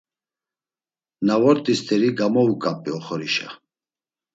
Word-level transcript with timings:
Na 1.25 1.35
vort̆i 1.41 1.73
st̆eri 1.79 2.09
gamovuǩap̌i 2.17 2.89
oxorişa. 2.97 3.49